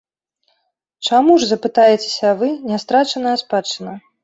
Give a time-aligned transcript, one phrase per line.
[1.09, 3.97] Чаму ж, запытаецеся вы, нястрачаная спадчына?